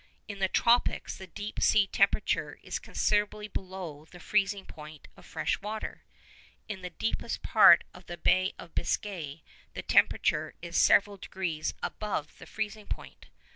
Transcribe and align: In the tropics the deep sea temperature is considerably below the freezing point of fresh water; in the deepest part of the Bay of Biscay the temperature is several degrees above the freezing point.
In 0.27 0.39
the 0.39 0.47
tropics 0.49 1.15
the 1.15 1.27
deep 1.27 1.61
sea 1.61 1.85
temperature 1.85 2.57
is 2.63 2.79
considerably 2.79 3.47
below 3.47 4.05
the 4.05 4.19
freezing 4.19 4.65
point 4.65 5.07
of 5.15 5.27
fresh 5.27 5.61
water; 5.61 6.05
in 6.67 6.81
the 6.81 6.89
deepest 6.89 7.43
part 7.43 7.83
of 7.93 8.07
the 8.07 8.17
Bay 8.17 8.53
of 8.57 8.73
Biscay 8.73 9.43
the 9.75 9.83
temperature 9.83 10.55
is 10.59 10.75
several 10.75 11.17
degrees 11.17 11.75
above 11.83 12.39
the 12.39 12.47
freezing 12.47 12.87
point. 12.87 13.27